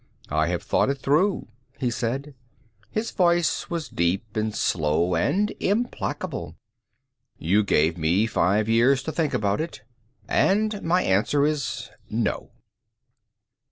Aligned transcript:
"I 0.31 0.47
have 0.47 0.63
thought 0.63 0.89
it 0.89 0.97
through," 0.97 1.47
he 1.77 1.91
said. 1.91 2.33
His 2.89 3.11
voice 3.11 3.69
was 3.69 3.87
deep 3.87 4.35
and 4.35 4.55
slow 4.55 5.13
and 5.15 5.53
implacable. 5.59 6.55
"You 7.37 7.63
gave 7.63 7.99
me 7.99 8.25
five 8.25 8.67
years 8.67 9.03
to 9.03 9.11
think 9.11 9.35
about 9.35 9.61
it. 9.61 9.83
And 10.27 10.81
my 10.81 11.03
answer 11.03 11.45
is 11.45 11.91
no." 12.09 12.49